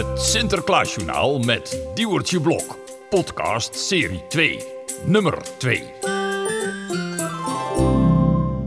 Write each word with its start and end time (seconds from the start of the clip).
Het 0.00 0.20
Sinterklaasjournaal 0.22 1.38
met 1.38 1.80
Diewertje 1.94 2.40
Blok. 2.40 2.78
Podcast 3.10 3.74
serie 3.74 4.26
2. 4.28 4.64
Nummer 5.04 5.38
2. 5.58 5.82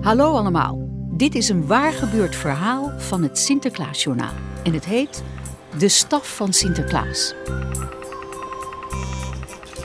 Hallo 0.01 0.35
allemaal. 0.35 0.89
Dit 1.11 1.35
is 1.35 1.49
een 1.49 1.67
waar 1.67 1.93
gebeurd 1.93 2.35
verhaal 2.35 2.91
van 2.97 3.23
het 3.23 3.39
Sinterklaasjournaal. 3.39 4.33
En 4.63 4.73
het 4.73 4.85
heet 4.85 5.23
De 5.77 5.89
Staf 5.89 6.35
van 6.35 6.53
Sinterklaas. 6.53 7.33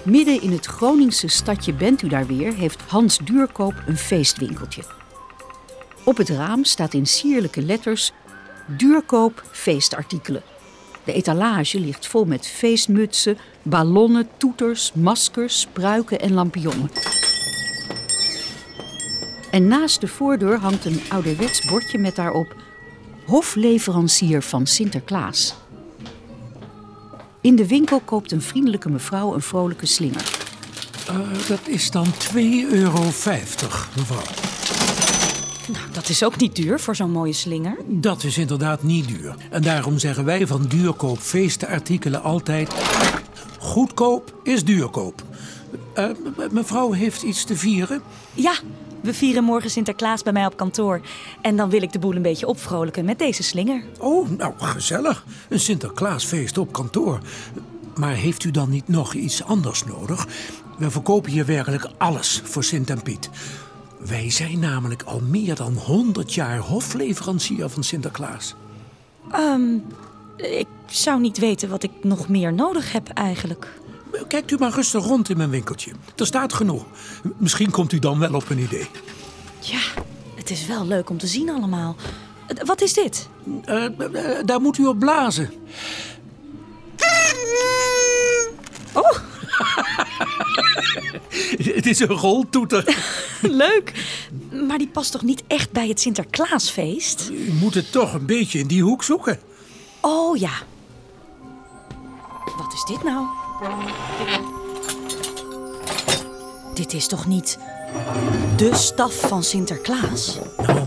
Midden 0.04 0.42
in 0.42 0.52
het 0.52 0.66
Groningse 0.66 1.28
stadje 1.28 1.72
Bent 1.72 2.02
u 2.02 2.08
daar 2.08 2.26
weer 2.26 2.54
heeft 2.54 2.82
Hans 2.82 3.18
Duurkoop 3.18 3.74
een 3.86 3.98
feestwinkeltje. 3.98 4.82
Op 6.04 6.16
het 6.16 6.28
raam 6.28 6.64
staat 6.64 6.94
in 6.94 7.06
sierlijke 7.06 7.62
letters 7.62 8.12
Duurkoop 8.66 9.42
feestartikelen. 9.50 10.42
De 11.08 11.14
etalage 11.14 11.80
ligt 11.80 12.06
vol 12.06 12.24
met 12.24 12.46
feestmutsen, 12.46 13.38
ballonnen, 13.62 14.28
toeters, 14.36 14.92
maskers, 14.92 15.60
spruiken 15.60 16.20
en 16.20 16.32
lampionnen. 16.32 16.90
En 19.50 19.66
naast 19.66 20.00
de 20.00 20.08
voordeur 20.08 20.58
hangt 20.58 20.84
een 20.84 21.00
ouderwets 21.08 21.66
bordje 21.66 21.98
met 21.98 22.16
daarop 22.16 22.56
hofleverancier 23.26 24.42
van 24.42 24.66
Sinterklaas. 24.66 25.54
In 27.40 27.56
de 27.56 27.66
winkel 27.66 28.00
koopt 28.00 28.32
een 28.32 28.42
vriendelijke 28.42 28.90
mevrouw 28.90 29.34
een 29.34 29.42
vrolijke 29.42 29.86
slinger. 29.86 30.36
Uh, 31.10 31.48
dat 31.48 31.68
is 31.68 31.90
dan 31.90 32.06
2,50 32.06 32.40
euro, 32.70 33.00
mevrouw. 33.96 34.47
Nou, 35.72 35.84
dat 35.92 36.08
is 36.08 36.24
ook 36.24 36.36
niet 36.36 36.56
duur 36.56 36.80
voor 36.80 36.96
zo'n 36.96 37.10
mooie 37.10 37.32
slinger. 37.32 37.76
Dat 37.86 38.24
is 38.24 38.38
inderdaad 38.38 38.82
niet 38.82 39.08
duur. 39.08 39.34
En 39.50 39.62
daarom 39.62 39.98
zeggen 39.98 40.24
wij 40.24 40.46
van 40.46 40.62
duurkoop 40.62 41.18
feestenartikelen 41.18 42.22
altijd... 42.22 42.74
Goedkoop 43.58 44.34
is 44.42 44.64
duurkoop. 44.64 45.22
Uh, 45.94 46.04
mevrouw 46.50 46.92
heeft 46.92 47.22
iets 47.22 47.44
te 47.44 47.56
vieren? 47.56 48.02
Ja, 48.34 48.54
we 49.00 49.14
vieren 49.14 49.44
morgen 49.44 49.70
Sinterklaas 49.70 50.22
bij 50.22 50.32
mij 50.32 50.46
op 50.46 50.56
kantoor. 50.56 51.00
En 51.40 51.56
dan 51.56 51.70
wil 51.70 51.82
ik 51.82 51.92
de 51.92 51.98
boel 51.98 52.14
een 52.14 52.22
beetje 52.22 52.46
opvrolijken 52.46 53.04
met 53.04 53.18
deze 53.18 53.42
slinger. 53.42 53.82
Oh, 53.98 54.28
nou 54.30 54.52
gezellig. 54.56 55.24
Een 55.48 55.60
Sinterklaasfeest 55.60 56.58
op 56.58 56.72
kantoor. 56.72 57.20
Maar 57.96 58.14
heeft 58.14 58.44
u 58.44 58.50
dan 58.50 58.70
niet 58.70 58.88
nog 58.88 59.14
iets 59.14 59.44
anders 59.44 59.84
nodig? 59.84 60.26
We 60.78 60.90
verkopen 60.90 61.30
hier 61.30 61.46
werkelijk 61.46 61.88
alles 61.98 62.42
voor 62.44 62.64
Sint 62.64 62.90
en 62.90 63.02
Piet. 63.02 63.30
Wij 63.98 64.30
zijn 64.30 64.58
namelijk 64.58 65.02
al 65.02 65.20
meer 65.20 65.54
dan 65.54 65.74
100 65.74 66.34
jaar 66.34 66.58
hofleverancier 66.58 67.68
van 67.68 67.82
Sinterklaas. 67.82 68.54
Um, 69.34 69.84
ik 70.36 70.66
zou 70.86 71.20
niet 71.20 71.38
weten 71.38 71.68
wat 71.68 71.82
ik 71.82 71.90
nog 72.02 72.28
meer 72.28 72.52
nodig 72.52 72.92
heb 72.92 73.08
eigenlijk. 73.08 73.68
Kijkt 74.28 74.50
u 74.50 74.56
maar 74.58 74.72
rustig 74.72 75.04
rond 75.04 75.30
in 75.30 75.36
mijn 75.36 75.50
winkeltje. 75.50 75.92
Er 76.16 76.26
staat 76.26 76.52
genoeg. 76.52 76.84
Misschien 77.36 77.70
komt 77.70 77.92
u 77.92 77.98
dan 77.98 78.18
wel 78.18 78.34
op 78.34 78.50
een 78.50 78.58
idee. 78.58 78.88
Ja, 79.60 79.80
het 80.34 80.50
is 80.50 80.66
wel 80.66 80.86
leuk 80.86 81.10
om 81.10 81.18
te 81.18 81.26
zien 81.26 81.50
allemaal. 81.50 81.96
Wat 82.64 82.80
is 82.80 82.92
dit? 82.92 83.28
Uh, 83.68 83.84
daar 84.44 84.60
moet 84.60 84.78
u 84.78 84.86
op 84.86 84.98
blazen. 84.98 85.50
Oh! 88.92 89.18
het 91.74 91.77
is 91.88 92.00
een 92.00 92.06
roltoeter. 92.06 92.96
Leuk. 93.42 93.92
Maar 94.68 94.78
die 94.78 94.88
past 94.88 95.12
toch 95.12 95.22
niet 95.22 95.42
echt 95.46 95.72
bij 95.72 95.88
het 95.88 96.00
Sinterklaasfeest? 96.00 97.30
U 97.32 97.52
moet 97.52 97.74
het 97.74 97.92
toch 97.92 98.14
een 98.14 98.26
beetje 98.26 98.58
in 98.58 98.66
die 98.66 98.82
hoek 98.82 99.04
zoeken. 99.04 99.38
Oh 100.00 100.36
ja. 100.36 100.52
Wat 102.56 102.72
is 102.72 102.84
dit 102.84 103.04
nou? 103.04 103.26
Dit 106.74 106.92
is 106.92 107.06
toch 107.06 107.26
niet 107.26 107.58
de 108.56 108.74
staf 108.74 109.20
van 109.20 109.42
Sinterklaas? 109.42 110.38
Nou, 110.56 110.86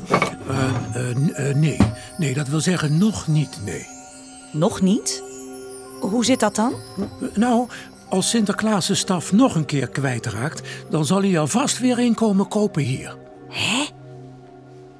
uh, 0.95 1.50
uh, 1.50 1.56
nee. 1.56 1.78
Nee, 2.18 2.33
dat 2.33 2.47
wil 2.47 2.59
zeggen 2.59 2.97
nog 2.97 3.28
niet, 3.28 3.59
nee. 3.66 3.88
Nog 4.51 4.81
niet? 4.81 5.23
Hoe 6.00 6.25
zit 6.25 6.39
dat 6.39 6.56
dan? 6.56 6.73
Nou, 7.33 7.68
als 8.11 8.29
Sinterklaas 8.29 8.85
zijn 8.85 8.97
staf 8.97 9.31
nog 9.31 9.55
een 9.55 9.66
keer 9.66 9.88
kwijtraakt, 9.88 10.61
dan 10.89 11.05
zal 11.05 11.22
hij 11.22 11.39
alvast 11.39 11.79
weer 11.79 11.99
een 11.99 12.13
komen 12.13 12.47
kopen 12.47 12.83
hier. 12.83 13.17
Hè? 13.49 13.85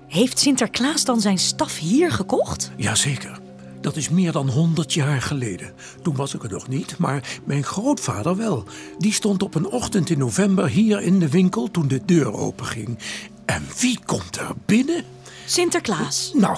Heeft 0.07 0.39
Sinterklaas 0.39 1.05
dan 1.05 1.21
zijn 1.21 1.38
staf 1.38 1.77
hier 1.77 2.11
gekocht? 2.11 2.71
Jazeker. 2.75 3.39
Dat 3.81 3.95
is 3.95 4.09
meer 4.09 4.31
dan 4.31 4.50
100 4.50 4.94
jaar 4.94 5.21
geleden. 5.21 5.73
Toen 6.01 6.16
was 6.16 6.33
ik 6.33 6.44
er 6.44 6.51
nog 6.51 6.67
niet, 6.67 6.97
maar 6.97 7.39
mijn 7.44 7.63
grootvader 7.63 8.38
wel. 8.38 8.63
Die 8.97 9.13
stond 9.13 9.44
op 9.44 9.55
een 9.55 9.67
ochtend 9.67 10.09
in 10.09 10.17
november 10.17 10.67
hier 10.67 11.01
in 11.01 11.19
de 11.19 11.29
winkel 11.29 11.71
toen 11.71 11.88
de 11.88 12.01
deur 12.05 12.33
openging. 12.33 12.97
En 13.45 13.67
wie 13.79 14.00
komt 14.05 14.38
er 14.38 14.51
binnen? 14.66 15.03
Sinterklaas. 15.45 16.31
Nou, 16.35 16.57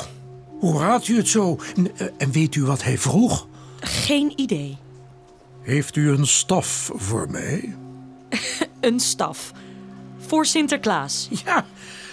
hoe 0.59 0.79
raadt 0.79 1.07
u 1.07 1.17
het 1.17 1.27
zo? 1.27 1.59
En 2.17 2.31
weet 2.31 2.55
u 2.55 2.63
wat 2.65 2.83
hij 2.83 2.97
vroeg? 2.97 3.47
Geen 3.79 4.33
idee. 4.35 4.77
Heeft 5.63 5.95
u 5.95 6.09
een 6.09 6.27
staf 6.27 6.91
voor 6.93 7.29
mij? 7.29 7.75
een 8.79 8.99
staf? 8.99 9.51
Voor 10.27 10.45
Sinterklaas? 10.45 11.29
Ja, 11.45 11.65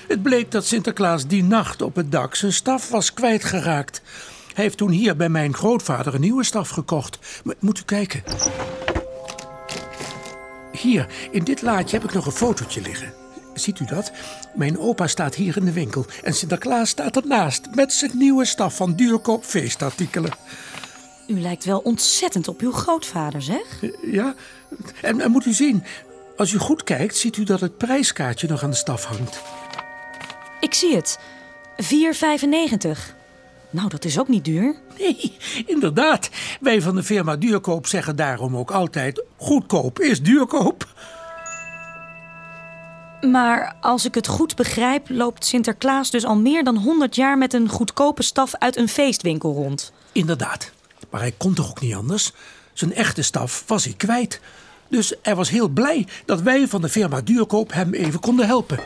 het 0.08 0.22
bleek 0.22 0.50
dat 0.50 0.66
Sinterklaas 0.66 1.26
die 1.26 1.44
nacht 1.44 1.82
op 1.82 1.94
het 1.96 2.12
dak 2.12 2.34
zijn 2.34 2.52
staf 2.52 2.88
was 2.88 3.14
kwijtgeraakt. 3.14 4.02
Hij 4.54 4.64
heeft 4.64 4.76
toen 4.76 4.90
hier 4.90 5.16
bij 5.16 5.28
mijn 5.28 5.54
grootvader 5.54 6.14
een 6.14 6.20
nieuwe 6.20 6.44
staf 6.44 6.68
gekocht. 6.68 7.42
Moet 7.58 7.78
u 7.78 7.82
kijken. 7.82 8.22
Hier, 10.72 11.06
in 11.30 11.44
dit 11.44 11.62
laadje 11.62 11.96
heb 11.96 12.08
ik 12.08 12.14
nog 12.14 12.26
een 12.26 12.32
fotootje 12.32 12.80
liggen. 12.80 13.12
Ziet 13.54 13.80
u 13.80 13.84
dat? 13.84 14.12
Mijn 14.54 14.78
opa 14.78 15.06
staat 15.06 15.34
hier 15.34 15.56
in 15.56 15.64
de 15.64 15.72
winkel 15.72 16.06
en 16.22 16.34
Sinterklaas 16.34 16.88
staat 16.88 17.16
ernaast 17.16 17.68
met 17.74 17.92
zijn 17.92 18.10
nieuwe 18.14 18.44
staf 18.44 18.76
van 18.76 18.94
duurkoop 18.94 19.44
feestartikelen. 19.44 20.32
U 21.30 21.40
lijkt 21.40 21.64
wel 21.64 21.78
ontzettend 21.78 22.48
op 22.48 22.60
uw 22.60 22.72
grootvader, 22.72 23.42
zeg? 23.42 23.82
Ja, 24.02 24.34
en, 25.02 25.20
en 25.20 25.30
moet 25.30 25.46
u 25.46 25.52
zien, 25.52 25.84
als 26.36 26.52
u 26.52 26.58
goed 26.58 26.84
kijkt, 26.84 27.16
ziet 27.16 27.36
u 27.36 27.44
dat 27.44 27.60
het 27.60 27.76
prijskaartje 27.76 28.48
nog 28.48 28.62
aan 28.62 28.70
de 28.70 28.76
staf 28.76 29.04
hangt. 29.04 29.42
Ik 30.60 30.74
zie 30.74 30.96
het. 30.96 31.18
4,95. 31.82 31.88
Nou, 33.70 33.88
dat 33.88 34.04
is 34.04 34.18
ook 34.18 34.28
niet 34.28 34.44
duur. 34.44 34.76
Nee, 34.98 35.36
inderdaad. 35.66 36.30
Wij 36.60 36.82
van 36.82 36.94
de 36.94 37.02
firma 37.02 37.36
Duurkoop 37.36 37.86
zeggen 37.86 38.16
daarom 38.16 38.56
ook 38.56 38.70
altijd: 38.70 39.24
goedkoop 39.36 40.00
is 40.00 40.22
duurkoop. 40.22 40.88
Maar 43.20 43.76
als 43.80 44.04
ik 44.04 44.14
het 44.14 44.26
goed 44.26 44.56
begrijp, 44.56 45.06
loopt 45.08 45.44
Sinterklaas 45.44 46.10
dus 46.10 46.24
al 46.24 46.36
meer 46.36 46.64
dan 46.64 46.76
100 46.76 47.14
jaar 47.14 47.38
met 47.38 47.54
een 47.54 47.68
goedkope 47.68 48.22
staf 48.22 48.54
uit 48.54 48.76
een 48.76 48.88
feestwinkel 48.88 49.52
rond. 49.52 49.92
Inderdaad. 50.12 50.72
Maar 51.10 51.20
hij 51.20 51.34
kon 51.36 51.54
toch 51.54 51.70
ook 51.70 51.80
niet 51.80 51.94
anders? 51.94 52.32
Zijn 52.72 52.94
echte 52.94 53.22
staf 53.22 53.64
was 53.66 53.84
hij 53.84 53.94
kwijt. 53.96 54.40
Dus 54.88 55.14
hij 55.22 55.34
was 55.34 55.50
heel 55.50 55.68
blij 55.68 56.06
dat 56.24 56.40
wij 56.40 56.68
van 56.68 56.80
de 56.80 56.88
firma 56.88 57.20
Duurkoop 57.20 57.72
hem 57.72 57.94
even 57.94 58.20
konden 58.20 58.46
helpen. 58.46 58.78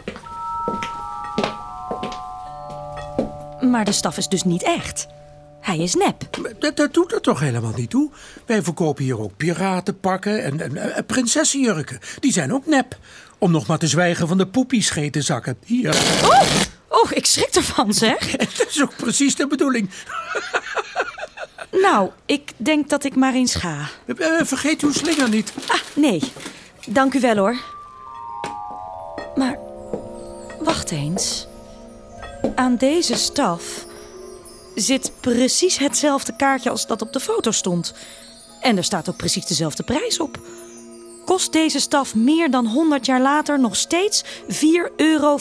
Maar 3.61 3.85
de 3.85 3.93
staf 3.93 4.17
is 4.17 4.29
dus 4.29 4.43
niet 4.43 4.63
echt. 4.63 5.07
Hij 5.61 5.79
is 5.79 5.95
nep. 5.95 6.29
Dat, 6.59 6.77
dat 6.77 6.95
doet 6.95 7.13
er 7.13 7.21
toch 7.21 7.41
helemaal 7.41 7.73
niet 7.77 7.91
toe? 7.91 8.11
Wij 8.47 8.63
verkopen 8.63 9.05
hier 9.05 9.21
ook 9.21 9.37
piratenpakken 9.37 10.45
en, 10.45 10.61
en, 10.61 10.95
en 10.95 11.07
prinsessenjurken. 11.07 11.99
Die 12.21 12.33
zijn 12.33 12.53
ook 12.53 12.67
nep. 12.67 12.99
Om 13.39 13.51
nog 13.51 13.67
maar 13.67 13.79
te 13.79 13.87
zwijgen 13.87 14.29
van 14.29 14.39
de 14.39 14.47
poepieschetenzakken. 14.47 15.57
Hier. 15.65 15.95
Oh, 16.25 16.43
oh, 16.89 17.11
ik 17.11 17.27
schrik 17.27 17.55
ervan, 17.55 17.93
zeg. 17.95 18.31
Dat 18.57 18.67
is 18.69 18.83
ook 18.83 18.97
precies 18.97 19.37
de 19.37 19.47
bedoeling. 19.47 19.91
Nou, 21.83 22.11
ik 22.27 22.53
denk 22.57 22.89
dat 22.89 23.05
ik 23.05 23.17
maar 23.17 23.35
eens 23.35 23.55
ga. 23.55 23.89
Vergeet 24.45 24.83
uw 24.83 24.93
slinger 24.93 25.29
niet. 25.29 25.53
Ah, 25.69 25.81
nee. 25.95 26.23
Dank 26.87 27.15
u 27.15 27.21
wel, 27.21 27.37
hoor. 27.37 27.57
Maar, 29.35 29.59
wacht 30.61 30.91
eens. 30.91 31.47
Aan 32.55 32.77
deze 32.77 33.15
staf 33.15 33.87
zit 34.75 35.13
precies 35.21 35.79
hetzelfde 35.79 36.37
kaartje 36.37 36.71
als 36.71 36.87
dat 36.87 37.03
op 37.03 37.13
de 37.13 37.21
foto 37.21 37.51
stond. 37.51 37.95
En 38.61 38.77
er 38.77 38.85
staat 38.85 39.09
ook 39.09 39.17
precies 39.17 39.47
dezelfde 39.47 39.83
prijs 39.83 40.21
op. 40.21 40.39
Kost 41.25 41.53
deze 41.53 41.81
staf 41.81 42.15
meer 42.15 42.51
dan 42.51 42.67
100 42.67 43.07
jaar 43.07 43.21
later 43.21 43.61
nog 43.61 43.77
steeds 43.77 44.25
4,95 44.25 44.29
euro? 44.97 45.39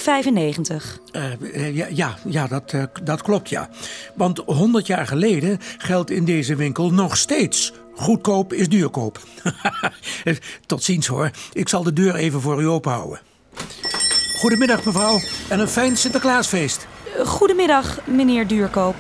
Uh, 1.12 1.76
ja, 1.76 1.88
ja, 1.90 2.18
ja 2.26 2.48
dat, 2.48 2.74
uh, 2.74 2.84
dat 3.04 3.22
klopt, 3.22 3.50
ja. 3.50 3.70
Want 4.16 4.38
100 4.46 4.88
jaar 4.88 5.08
geleden 5.08 5.60
geldt 5.78 6.10
in 6.10 6.26
deze 6.26 6.56
winkel 6.56 6.90
nog 6.90 7.18
steeds... 7.18 7.74
goedkoop 7.96 8.54
is 8.54 8.70
duurkoop. 8.70 9.20
Tot 10.66 10.84
ziens 10.84 11.08
hoor. 11.08 11.32
Ik 11.54 11.70
zal 11.70 11.84
de 11.84 11.94
deur 11.94 12.16
even 12.16 12.42
voor 12.42 12.62
u 12.62 12.68
openhouden. 12.68 13.20
Goedemiddag 14.40 14.86
mevrouw 14.86 15.20
en 15.50 15.60
een 15.60 15.68
fijn 15.68 15.98
Sinterklaasfeest. 15.98 16.88
Goedemiddag, 17.26 18.00
meneer 18.06 18.48
Duurkoop. 18.48 18.96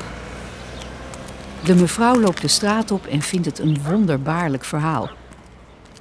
De 1.63 1.75
mevrouw 1.75 2.19
loopt 2.19 2.41
de 2.41 2.47
straat 2.47 2.91
op 2.91 3.06
en 3.06 3.21
vindt 3.21 3.45
het 3.45 3.59
een 3.59 3.81
wonderbaarlijk 3.89 4.65
verhaal. 4.65 5.09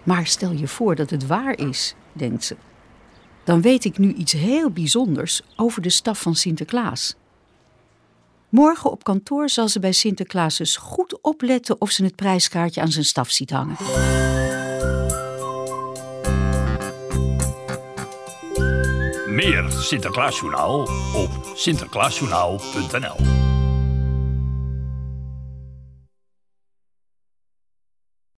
Maar 0.02 0.26
stel 0.26 0.52
je 0.52 0.68
voor 0.68 0.94
dat 0.94 1.10
het 1.10 1.26
waar 1.26 1.58
is, 1.58 1.94
denkt 2.12 2.44
ze. 2.44 2.56
Dan 3.44 3.60
weet 3.62 3.84
ik 3.84 3.98
nu 3.98 4.12
iets 4.12 4.32
heel 4.32 4.70
bijzonders 4.70 5.42
over 5.56 5.82
de 5.82 5.90
staf 5.90 6.20
van 6.20 6.34
Sinterklaas. 6.34 7.14
Morgen 8.48 8.90
op 8.90 9.04
kantoor 9.04 9.48
zal 9.48 9.68
ze 9.68 9.80
bij 9.80 9.92
Sinterklaas 9.92 10.58
eens 10.58 10.76
goed 10.76 11.20
opletten 11.20 11.80
of 11.80 11.90
ze 11.90 12.04
het 12.04 12.16
prijskaartje 12.16 12.80
aan 12.80 12.92
zijn 12.92 13.04
staf 13.04 13.30
ziet 13.30 13.50
hangen. 13.50 13.76
Meer 19.26 19.70
Sinterklaasjournaal 19.70 20.80
op 21.14 21.52
sinterklaasjournaal.nl 21.54 23.41